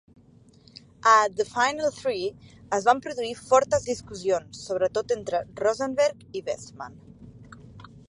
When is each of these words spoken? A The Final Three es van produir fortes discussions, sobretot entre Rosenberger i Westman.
A 1.11 1.13
The 1.41 1.45
Final 1.49 1.91
Three 1.97 2.31
es 2.79 2.89
van 2.89 3.03
produir 3.05 3.37
fortes 3.43 3.87
discussions, 3.93 4.65
sobretot 4.71 5.17
entre 5.21 5.45
Rosenberger 5.65 6.35
i 6.41 6.47
Westman. 6.51 7.03